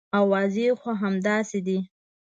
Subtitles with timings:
[0.19, 1.79] اوازې خو همداسې دي.